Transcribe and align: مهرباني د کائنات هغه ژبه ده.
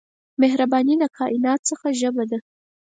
مهرباني 0.41 0.93
د 0.99 1.03
کائنات 1.17 1.61
هغه 1.69 1.89
ژبه 1.99 2.23
ده. 2.31 2.39